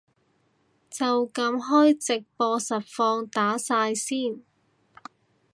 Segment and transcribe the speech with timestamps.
[0.89, 4.39] 就噉開直播實況打晒先